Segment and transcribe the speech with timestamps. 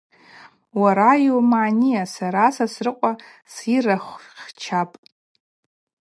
[0.81, 3.11] Уара йуымгӏаныйа?— Сара Сосрыкъва
[3.53, 4.97] сйырахвхчапӏ.